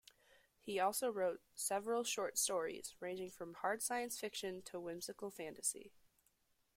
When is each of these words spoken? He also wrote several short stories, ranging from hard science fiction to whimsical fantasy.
He 0.59 0.79
also 0.79 1.11
wrote 1.11 1.41
several 1.53 2.03
short 2.03 2.39
stories, 2.39 2.95
ranging 2.99 3.29
from 3.29 3.53
hard 3.53 3.83
science 3.83 4.19
fiction 4.19 4.63
to 4.63 4.79
whimsical 4.79 5.29
fantasy. 5.29 5.91